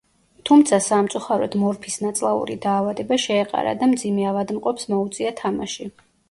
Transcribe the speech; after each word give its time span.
თუმცა 0.49 0.77
სამწუხაროდ 0.85 1.57
მორფის 1.63 1.97
ნაწლავური 2.05 2.55
დაავადება 2.63 3.19
შეეყარა 3.27 3.75
და 3.83 3.91
მძიმე 3.93 4.27
ავადმყოფს 4.31 4.89
მოუწია 4.95 5.37
თამაში. 5.45 5.89